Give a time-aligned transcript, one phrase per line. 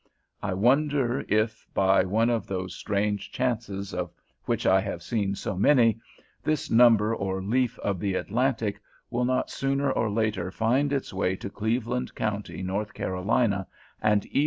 [0.41, 4.11] I wonder, if, by one of those strange chances of
[4.45, 5.99] which I have seen so many,
[6.43, 11.35] this number or leaf of the "Atlantic" will not sooner or later find its way
[11.35, 13.67] to Cleveland County, North Carolina,
[14.01, 14.39] and E.